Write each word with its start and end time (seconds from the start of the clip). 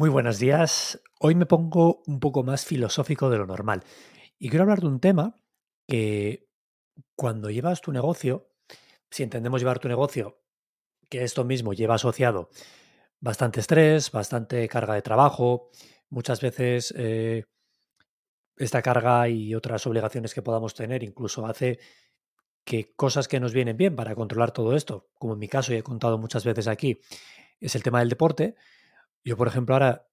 Muy 0.00 0.08
buenos 0.08 0.38
días. 0.38 0.98
Hoy 1.18 1.34
me 1.34 1.44
pongo 1.44 2.02
un 2.06 2.20
poco 2.20 2.42
más 2.42 2.64
filosófico 2.64 3.28
de 3.28 3.36
lo 3.36 3.44
normal 3.44 3.84
y 4.38 4.48
quiero 4.48 4.62
hablar 4.62 4.80
de 4.80 4.86
un 4.86 4.98
tema 4.98 5.34
que 5.86 6.48
cuando 7.14 7.50
llevas 7.50 7.82
tu 7.82 7.92
negocio, 7.92 8.48
si 9.10 9.24
entendemos 9.24 9.60
llevar 9.60 9.78
tu 9.78 9.88
negocio, 9.88 10.40
que 11.10 11.22
esto 11.22 11.44
mismo 11.44 11.74
lleva 11.74 11.96
asociado 11.96 12.48
bastante 13.20 13.60
estrés, 13.60 14.10
bastante 14.10 14.66
carga 14.70 14.94
de 14.94 15.02
trabajo, 15.02 15.68
muchas 16.08 16.40
veces 16.40 16.94
eh, 16.96 17.44
esta 18.56 18.80
carga 18.80 19.28
y 19.28 19.54
otras 19.54 19.86
obligaciones 19.86 20.32
que 20.32 20.40
podamos 20.40 20.72
tener 20.72 21.02
incluso 21.02 21.44
hace 21.44 21.78
que 22.64 22.94
cosas 22.94 23.28
que 23.28 23.38
nos 23.38 23.52
vienen 23.52 23.76
bien 23.76 23.96
para 23.96 24.14
controlar 24.14 24.52
todo 24.52 24.74
esto, 24.74 25.10
como 25.18 25.34
en 25.34 25.40
mi 25.40 25.48
caso 25.48 25.74
y 25.74 25.76
he 25.76 25.82
contado 25.82 26.16
muchas 26.16 26.46
veces 26.46 26.68
aquí, 26.68 27.02
es 27.60 27.74
el 27.74 27.82
tema 27.82 27.98
del 27.98 28.08
deporte. 28.08 28.56
Yo, 29.24 29.36
por 29.36 29.48
ejemplo, 29.48 29.74
ahora 29.74 30.06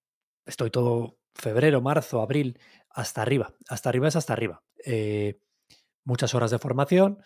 estoy 0.45 0.69
todo 0.69 1.17
febrero, 1.33 1.81
marzo, 1.81 2.21
abril, 2.21 2.59
hasta 2.89 3.21
arriba. 3.21 3.53
Hasta 3.69 3.89
arriba 3.89 4.07
es 4.07 4.15
hasta 4.15 4.33
arriba. 4.33 4.63
Eh, 4.83 5.39
muchas 6.05 6.35
horas 6.35 6.51
de 6.51 6.59
formación. 6.59 7.19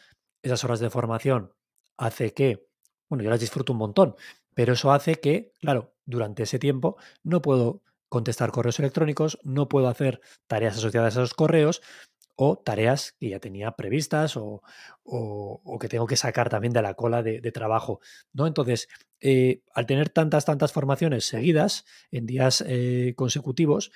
Esas 0.44 0.64
horas 0.64 0.80
de 0.80 0.90
formación 0.90 1.54
hace 1.98 2.34
que, 2.34 2.68
bueno, 3.10 3.24
yo 3.24 3.30
las 3.30 3.40
disfruto 3.40 3.74
un 3.74 3.80
montón, 3.80 4.16
pero 4.54 4.74
eso 4.74 4.92
hace 4.92 5.16
que, 5.16 5.54
claro, 5.60 5.96
durante 6.06 6.44
ese 6.44 6.60
tiempo 6.60 6.98
no 7.24 7.42
puedo 7.42 7.84
contestar 8.10 8.52
correos 8.52 8.80
electrónicos, 8.80 9.40
no 9.44 9.70
puedo 9.70 9.88
hacer 9.88 10.22
tareas 10.48 10.78
asociadas 10.78 11.16
a 11.18 11.22
esos 11.22 11.34
correos 11.34 11.82
o 12.36 12.58
tareas 12.58 13.14
que 13.20 13.30
ya 13.30 13.40
tenía 13.40 13.72
previstas 13.72 14.36
o, 14.36 14.62
que 15.80 15.90
tengo 15.90 16.08
que 16.08 16.16
sacar 16.16 16.50
también 16.50 16.74
de 16.74 16.82
la 16.82 16.94
cola 16.94 17.24
de, 17.24 17.52
trabajo. 17.52 18.00
¿no? 18.34 18.48
Entonces, 18.48 18.88
eh, 19.20 19.62
al 19.74 19.86
tener 19.86 20.10
tantas, 20.10 20.46
tantas 20.46 20.72
formaciones 20.72 21.26
seguidas 21.26 21.86
en 22.12 22.26
días 22.26 22.64
eh, 22.68 23.14
consecutivos, 23.16 23.92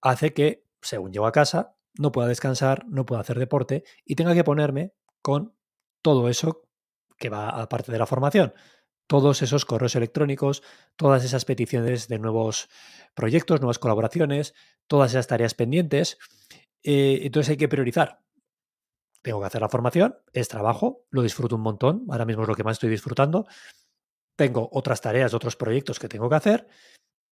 hace 0.00 0.32
que, 0.32 0.64
según 0.82 1.12
llego 1.12 1.26
a 1.26 1.32
casa, 1.32 1.76
no 1.98 2.12
pueda 2.12 2.28
descansar, 2.28 2.86
no 2.88 3.04
pueda 3.04 3.20
hacer 3.20 3.38
deporte 3.38 3.84
y 4.04 4.14
tenga 4.14 4.34
que 4.34 4.44
ponerme 4.44 4.92
con 5.22 5.54
todo 6.02 6.28
eso 6.28 6.68
que 7.18 7.28
va 7.28 7.48
aparte 7.48 7.92
de 7.92 7.98
la 7.98 8.06
formación. 8.06 8.54
Todos 9.06 9.42
esos 9.42 9.64
correos 9.64 9.96
electrónicos, 9.96 10.62
todas 10.96 11.24
esas 11.24 11.44
peticiones 11.44 12.08
de 12.08 12.18
nuevos 12.18 12.68
proyectos, 13.14 13.60
nuevas 13.60 13.78
colaboraciones, 13.78 14.54
todas 14.86 15.12
esas 15.12 15.26
tareas 15.26 15.54
pendientes. 15.54 16.18
Eh, 16.82 17.20
entonces 17.22 17.50
hay 17.50 17.56
que 17.56 17.68
priorizar. 17.68 18.22
Tengo 19.22 19.40
que 19.40 19.46
hacer 19.46 19.60
la 19.60 19.68
formación, 19.68 20.16
es 20.32 20.48
trabajo, 20.48 21.06
lo 21.10 21.22
disfruto 21.22 21.56
un 21.56 21.62
montón, 21.62 22.06
ahora 22.08 22.24
mismo 22.24 22.42
es 22.42 22.48
lo 22.48 22.54
que 22.54 22.64
más 22.64 22.76
estoy 22.76 22.90
disfrutando. 22.90 23.46
Tengo 24.36 24.68
otras 24.72 25.00
tareas, 25.00 25.34
otros 25.34 25.56
proyectos 25.56 25.98
que 25.98 26.08
tengo 26.08 26.28
que 26.28 26.36
hacer 26.36 26.68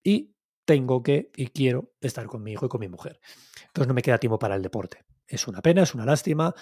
y 0.02 0.34
tengo 0.64 1.02
que 1.02 1.30
y 1.36 1.48
quiero 1.48 1.92
estar 2.00 2.26
con 2.26 2.42
mi 2.42 2.52
hijo 2.52 2.66
y 2.66 2.68
con 2.68 2.80
mi 2.80 2.88
mujer. 2.88 3.20
Entonces 3.66 3.86
no 3.86 3.94
me 3.94 4.02
queda 4.02 4.18
tiempo 4.18 4.38
para 4.38 4.56
el 4.56 4.62
deporte. 4.62 5.04
Es 5.26 5.46
una 5.46 5.62
pena, 5.62 5.82
es 5.82 5.94
una 5.94 6.04
lástima, 6.04 6.54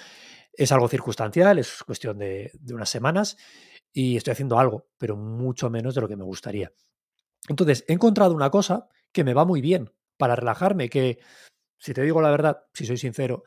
es 0.52 0.70
algo 0.72 0.88
circunstancial, 0.88 1.58
es 1.58 1.82
cuestión 1.84 2.18
de, 2.18 2.50
de 2.54 2.74
unas 2.74 2.90
semanas 2.90 3.36
y 3.92 4.16
estoy 4.16 4.32
haciendo 4.32 4.58
algo, 4.58 4.88
pero 4.98 5.16
mucho 5.16 5.70
menos 5.70 5.94
de 5.94 6.02
lo 6.02 6.08
que 6.08 6.16
me 6.16 6.24
gustaría. 6.24 6.72
Entonces, 7.48 7.84
he 7.88 7.92
encontrado 7.92 8.34
una 8.34 8.50
cosa 8.50 8.88
que 9.12 9.24
me 9.24 9.34
va 9.34 9.44
muy 9.44 9.60
bien 9.60 9.90
para 10.16 10.36
relajarme, 10.36 10.88
que 10.88 11.18
si 11.84 11.92
te 11.92 12.00
digo 12.00 12.22
la 12.22 12.30
verdad, 12.30 12.64
si 12.72 12.86
soy 12.86 12.96
sincero, 12.96 13.44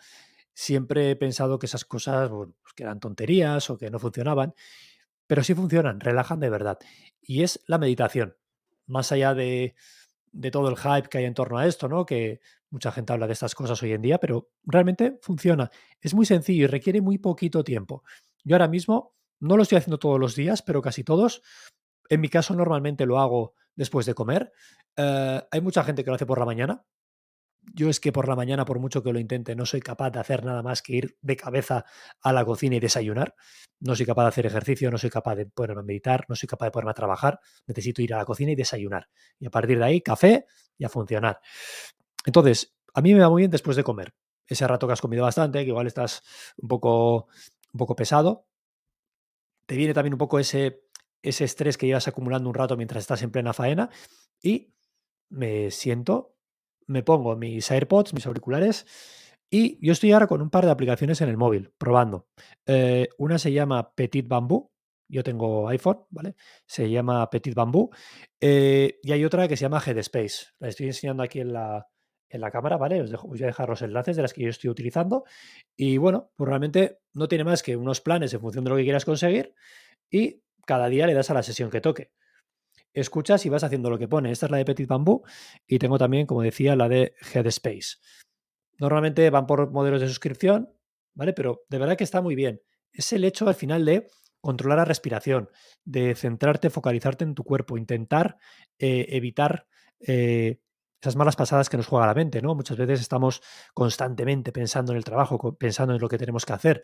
siempre 0.54 1.10
he 1.10 1.16
pensado 1.16 1.58
que 1.58 1.66
esas 1.66 1.86
cosas 1.86 2.30
pues 2.30 2.74
que 2.76 2.84
eran 2.84 3.00
tonterías 3.00 3.68
o 3.72 3.80
que 3.80 3.90
no 3.90 3.98
funcionaban, 3.98 4.54
pero 5.26 5.44
sí 5.44 5.56
funcionan, 5.56 6.00
relajan 6.00 6.40
de 6.40 6.52
verdad. 6.52 6.78
Y 7.20 7.42
es 7.42 7.64
la 7.66 7.80
meditación. 7.80 8.38
Más 8.86 9.12
allá 9.12 9.34
de, 9.34 9.74
todo 10.52 10.70
el 10.70 10.78
hype 10.78 11.10
que 11.10 11.18
hay 11.18 11.26
en 11.26 11.34
torno 11.34 11.58
a 11.58 11.66
esto, 11.66 11.90
¿no? 11.90 12.06
Que 12.06 12.40
mucha 12.70 12.92
gente 12.92 13.12
habla 13.12 13.26
de 13.26 13.34
estas 13.34 13.56
cosas 13.56 13.82
hoy 13.82 13.94
en 13.94 14.04
día, 14.04 14.20
pero 14.20 14.52
realmente 14.66 15.18
funciona. 15.24 15.72
Es 16.00 16.14
muy 16.14 16.28
sencillo 16.28 16.66
y 16.66 16.67
requiere 16.67 17.02
muy 17.02 17.17
poquito 17.17 17.64
tiempo. 17.64 18.04
Yo 18.44 18.56
ahora 18.56 18.67
mismo 18.67 19.16
no 19.40 19.58
lo 19.58 19.64
estoy 19.64 19.80
haciendo 19.80 19.98
todos 19.98 20.20
los 20.20 20.36
días, 20.36 20.61
pero 20.61 20.84
casi 20.84 21.04
todos. 21.04 21.42
En 22.08 22.22
mi 22.22 22.30
caso 22.30 22.54
normalmente 22.54 23.08
lo 23.08 23.20
hago 23.20 23.56
después 23.76 24.06
de 24.06 24.14
comer. 24.14 24.54
Eh, 24.95 25.42
hay 25.50 25.61
mucha 25.61 25.84
gente 25.84 26.04
que 26.04 26.11
lo 26.11 26.16
hace 26.17 26.28
por 26.28 26.38
la 26.38 26.45
mañana, 26.45 26.86
yo 27.73 27.89
es 27.89 28.00
que 28.00 28.11
por 28.11 28.28
la 28.28 28.36
mañana, 28.36 28.66
por 28.66 28.80
mucho 28.80 29.04
que 29.04 29.11
lo 29.11 29.20
intente, 29.20 29.55
no 29.55 29.66
soy 29.66 29.82
capaz 29.82 30.11
de 30.11 30.20
hacer 30.20 30.45
nada 30.45 30.64
más 30.64 30.82
que 30.82 30.95
ir 30.95 31.17
de 31.22 31.36
cabeza 31.36 31.86
a 32.22 32.33
la 32.33 32.45
cocina 32.45 32.76
y 32.76 32.80
desayunar. 32.80 33.36
No 33.80 33.95
soy 33.95 34.05
capaz 34.05 34.23
de 34.23 34.30
hacer 34.30 34.45
ejercicio, 34.45 34.89
no 34.89 34.98
soy 34.98 35.10
capaz 35.10 35.36
de 35.36 35.45
ponerme 35.45 35.82
a 35.82 35.86
meditar, 35.86 36.26
no 36.30 36.36
soy 36.36 36.48
capaz 36.48 36.67
de 36.67 36.72
ponerme 36.72 36.92
a 36.92 36.95
trabajar. 36.95 37.39
Necesito 37.67 38.02
ir 38.02 38.14
a 38.14 38.17
la 38.17 38.26
cocina 38.26 38.52
y 38.52 38.55
desayunar. 38.55 39.10
Y 39.39 39.48
a 39.48 39.50
partir 39.50 39.78
de 39.78 39.86
ahí, 39.86 40.02
café 40.02 40.45
y 40.78 40.86
a 40.86 40.89
funcionar. 40.89 41.39
Entonces, 42.26 42.76
a 42.94 43.02
mí 43.02 43.14
me 43.14 43.20
va 43.20 43.30
muy 43.30 43.42
bien 43.42 43.52
después 43.52 43.76
de 43.78 43.84
comer. 43.84 44.14
Ese 44.48 44.67
rato 44.67 44.88
que 44.88 44.94
has 44.94 45.02
comido 45.02 45.23
bastante, 45.23 45.64
que 45.64 45.70
igual 45.70 45.88
estás 45.88 46.23
un 46.58 46.70
poco, 46.70 47.28
un 47.73 47.78
poco 47.78 47.95
pesado. 47.95 48.48
Te 49.66 49.76
viene 49.76 49.94
también 49.94 50.14
un 50.14 50.20
poco 50.20 50.39
ese, 50.39 50.84
ese 51.22 51.44
estrés 51.44 51.78
que 51.78 51.86
llevas 51.86 52.08
acumulando 52.08 52.48
un 52.48 52.55
rato 52.55 52.78
mientras 52.78 53.02
estás 53.02 53.22
en 53.22 53.32
plena 53.32 53.54
faena. 53.54 53.89
Y 54.42 54.73
me 55.30 55.70
siento 55.72 56.36
me 56.87 57.03
pongo 57.03 57.36
mis 57.36 57.70
AirPods, 57.70 58.14
mis 58.14 58.25
auriculares, 58.25 58.86
y 59.49 59.86
yo 59.86 59.93
estoy 59.93 60.11
ahora 60.11 60.27
con 60.27 60.42
un 60.42 60.49
par 60.49 60.65
de 60.65 60.71
aplicaciones 60.71 61.21
en 61.21 61.30
el 61.30 61.37
móvil, 61.37 61.71
probando. 61.77 62.27
Eh, 62.65 63.09
una 63.17 63.37
se 63.37 63.52
llama 63.52 63.93
Petit 63.93 64.27
Bamboo, 64.27 64.71
yo 65.09 65.23
tengo 65.23 65.70
iPhone, 65.70 66.05
¿vale? 66.09 66.36
Se 66.65 66.89
llama 66.89 67.30
Petit 67.30 67.55
Bamboo, 67.55 67.92
eh, 68.42 68.99
y 69.02 69.11
hay 69.11 69.23
otra 69.23 69.48
que 69.48 69.55
se 69.55 69.61
llama 69.64 69.81
Headspace. 69.86 70.48
La 70.59 70.67
estoy 70.67 70.87
enseñando 70.87 71.23
aquí 71.23 71.39
en 71.39 71.53
la, 71.53 71.87
en 72.30 72.42
la 72.42 72.52
cámara, 72.52 72.77
¿vale? 72.77 73.02
Os, 73.02 73.09
dejo, 73.09 73.27
voy 73.27 73.42
a 73.43 73.45
dejar 73.45 73.69
los 73.69 73.81
enlaces 73.81 74.15
de 74.17 74.21
las 74.21 74.33
que 74.33 74.43
yo 74.43 74.49
estoy 74.49 74.69
utilizando. 74.69 75.23
Y 75.77 75.98
bueno, 75.98 76.31
pues 76.36 76.49
realmente 76.49 76.99
no 77.14 77.27
tiene 77.27 77.45
más 77.45 77.64
que 77.64 77.77
unos 77.77 78.02
planes 78.02 78.33
en 78.33 78.42
función 78.42 78.64
de 78.65 78.69
lo 78.69 78.75
que 78.75 78.83
quieras 78.83 79.05
conseguir 79.05 79.54
y 80.09 80.42
cada 80.65 80.89
día 80.89 81.08
le 81.08 81.14
das 81.14 81.30
a 81.30 81.33
la 81.33 81.43
sesión 81.43 81.69
que 81.69 81.80
toque 81.80 82.11
escuchas 83.00 83.46
y 83.46 83.50
vas 83.50 83.64
haciendo 83.64 83.90
lo 83.90 83.98
que 83.98 84.08
pone. 84.08 84.32
Esta 84.32 84.48
es 84.48 84.52
la 84.52 84.58
de 84.58 84.66
Petit 84.66 84.88
Bamboo 84.88 85.24
y 85.66 85.80
tengo 85.80 85.98
también, 85.98 86.26
como 86.26 86.42
decía, 86.42 86.76
la 86.76 86.90
de 86.90 87.14
Headspace. 87.34 87.98
Normalmente 88.80 89.30
van 89.30 89.48
por 89.48 89.72
modelos 89.72 90.02
de 90.02 90.08
suscripción, 90.08 90.74
¿vale? 91.14 91.34
Pero 91.34 91.64
de 91.70 91.78
verdad 91.78 91.98
que 91.98 92.04
está 92.04 92.22
muy 92.22 92.36
bien. 92.36 92.62
Es 92.92 93.12
el 93.14 93.24
hecho 93.24 93.48
al 93.48 93.56
final 93.56 93.86
de 93.86 94.08
controlar 94.42 94.78
la 94.78 94.86
respiración, 94.86 95.50
de 95.84 96.16
centrarte, 96.16 96.70
focalizarte 96.70 97.24
en 97.24 97.36
tu 97.36 97.44
cuerpo, 97.44 97.78
intentar 97.78 98.38
eh, 98.78 99.08
evitar 99.10 99.68
eh, 100.00 100.60
esas 101.02 101.16
malas 101.16 101.36
pasadas 101.36 101.70
que 101.70 101.78
nos 101.78 101.88
juega 101.88 102.08
la 102.08 102.14
mente, 102.14 102.42
¿no? 102.42 102.56
Muchas 102.56 102.78
veces 102.78 103.02
estamos 103.02 103.42
constantemente 103.74 104.52
pensando 104.52 104.92
en 104.92 104.98
el 104.98 105.04
trabajo, 105.04 105.58
pensando 105.58 105.94
en 105.94 106.02
lo 106.02 106.08
que 106.08 106.18
tenemos 106.18 106.46
que 106.46 106.54
hacer 106.54 106.84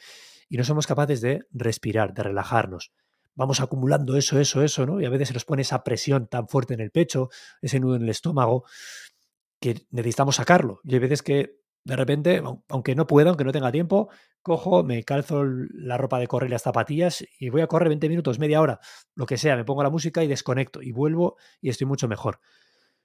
y 0.50 0.58
no 0.58 0.64
somos 0.64 0.88
capaces 0.88 1.22
de 1.22 1.46
respirar, 1.52 2.14
de 2.14 2.24
relajarnos 2.24 2.92
vamos 3.36 3.60
acumulando 3.62 4.18
eso, 4.18 4.40
eso, 4.40 4.62
eso, 4.62 4.86
¿no? 4.86 5.02
Y 5.02 5.06
a 5.06 5.10
veces 5.10 5.30
se 5.30 5.34
nos 5.34 5.46
pone 5.46 5.62
esa 5.62 5.84
presión 5.84 6.28
tan 6.28 6.48
fuerte 6.48 6.74
en 6.74 6.80
el 6.80 6.92
pecho, 6.92 7.30
ese 7.62 7.80
nudo 7.80 7.96
en 7.96 8.04
el 8.04 8.10
estómago, 8.10 8.66
que 9.60 9.86
necesitamos 9.92 10.36
sacarlo. 10.36 10.82
Y 10.84 10.94
hay 10.94 11.00
veces 11.00 11.22
que 11.24 11.64
de 11.86 11.96
repente, 11.96 12.42
aunque 12.70 12.96
no 12.96 13.08
pueda, 13.08 13.30
aunque 13.30 13.44
no 13.44 13.52
tenga 13.52 13.72
tiempo, 13.72 14.10
cojo, 14.42 14.84
me 14.84 15.04
calzo 15.04 15.44
la 15.46 15.98
ropa 15.98 16.20
de 16.20 16.28
correr 16.28 16.50
y 16.50 16.52
las 16.52 16.62
zapatillas 16.62 17.26
y 17.40 17.50
voy 17.50 17.62
a 17.62 17.68
correr 17.68 17.90
20 17.90 18.10
minutos, 18.10 18.40
media 18.40 18.62
hora, 18.62 18.80
lo 19.16 19.26
que 19.26 19.38
sea, 19.38 19.56
me 19.56 19.66
pongo 19.66 19.84
la 19.84 19.90
música 19.90 20.24
y 20.24 20.28
desconecto 20.28 20.82
y 20.82 20.92
vuelvo 20.92 21.38
y 21.62 21.70
estoy 21.70 21.88
mucho 21.88 22.08
mejor. 22.08 22.40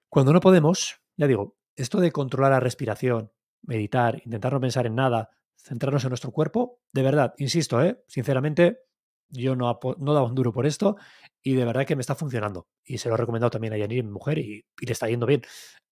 Cuando 0.09 0.33
no 0.33 0.41
podemos, 0.41 1.01
ya 1.17 1.27
digo, 1.27 1.57
esto 1.75 2.01
de 2.01 2.13
controlar 2.13 2.53
la 2.53 2.61
respiración, 2.61 3.33
meditar, 3.63 4.23
intentar 4.25 4.53
no 4.53 4.61
pensar 4.61 4.87
en 4.87 4.95
nada, 4.95 5.31
centrarnos 5.57 6.05
en 6.05 6.11
nuestro 6.11 6.31
cuerpo, 6.31 6.81
de 6.93 7.03
verdad, 7.03 7.35
insisto, 7.39 7.83
¿eh? 7.83 8.03
sinceramente, 8.07 8.81
yo 9.31 9.57
no, 9.57 9.79
no 9.99 10.15
daba 10.15 10.27
un 10.27 10.35
duro 10.35 10.53
por 10.53 10.67
esto 10.67 10.97
y 11.43 11.55
de 11.55 11.65
verdad 11.65 11.87
que 11.87 11.97
me 11.97 12.01
está 12.01 12.15
funcionando. 12.15 12.67
Y 12.85 12.99
se 12.99 13.09
lo 13.09 13.15
he 13.15 13.19
recomendado 13.19 13.51
también 13.51 13.73
a 13.73 13.79
Yanir, 13.79 14.05
mi 14.05 14.11
mujer, 14.11 14.39
y, 14.39 14.65
le 14.81 14.93
está 14.93 15.09
yendo 15.09 15.27
bien. 15.27 15.43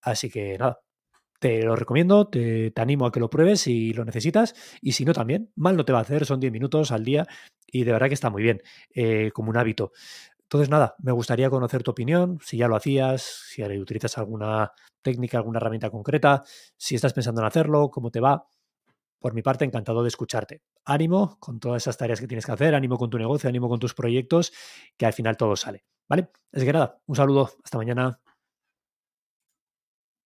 Así 0.03 0.31
que 0.31 0.59
nada, 0.59 0.81
te 1.41 1.63
lo 1.63 1.77
recomiendo, 1.77 2.29
te, 2.29 2.73
animo 2.77 3.07
a 3.07 3.13
que 3.13 3.21
lo 3.21 3.31
pruebes 3.31 3.61
si 3.63 3.93
lo 3.93 4.05
necesitas 4.05 4.55
y 4.81 4.93
si 4.93 5.05
no 5.05 5.13
también, 5.13 5.51
mal 5.57 5.77
no 5.77 5.85
te 5.85 5.93
va 5.93 5.99
a 6.01 6.03
hacer, 6.03 6.27
son 6.27 6.41
10 6.41 6.53
minutos 6.53 6.93
al 6.93 7.05
día 7.05 7.27
y 7.67 7.85
de 7.85 7.93
verdad 7.93 8.09
que 8.09 8.15
está 8.15 8.31
muy 8.31 8.43
bien, 8.43 8.63
eh, 8.95 9.31
como 9.33 9.51
un 9.51 9.57
hábito. 9.57 9.93
Entonces 10.43 10.71
nada, 10.71 10.95
me 11.01 11.13
gustaría 11.13 11.51
conocer 11.51 11.83
tu 11.83 11.91
opinión, 11.91 12.39
si 12.43 12.57
ya 12.57 12.69
lo 12.69 12.77
hacías, 12.77 13.23
si 13.23 13.63
utilizas 13.65 14.17
alguna 14.19 14.73
técnica, 15.03 15.39
alguna 15.39 15.59
herramienta 15.59 15.91
concreta, 15.91 16.45
si 16.77 16.95
estás 16.95 17.13
pensando 17.13 17.41
en 17.41 17.49
hacerlo, 17.49 17.91
cómo 17.91 18.11
te 18.11 18.21
va. 18.21 18.49
Por 19.19 19.35
mi 19.35 19.43
parte, 19.43 19.65
encantado 19.65 20.03
de 20.03 20.09
escucharte. 20.09 20.63
Ánimo 20.87 21.37
con 21.41 21.61
todas 21.61 21.83
esas 21.83 21.99
tareas 21.99 22.21
que 22.21 22.29
tienes 22.29 22.47
que 22.47 22.53
hacer, 22.53 22.75
ánimo 22.75 22.97
con 22.97 23.11
tu 23.11 23.19
negocio, 23.19 23.49
ánimo 23.49 23.69
con 23.69 23.81
tus 23.81 23.93
proyectos, 23.95 24.53
que 24.97 25.05
al 25.05 25.13
final 25.13 25.37
todo 25.37 25.57
sale. 25.57 25.85
¿Vale? 26.09 26.31
Es 26.53 26.65
que 26.65 26.73
nada, 26.73 27.01
un 27.07 27.17
saludo, 27.17 27.51
hasta 27.65 27.79
mañana. 27.79 28.21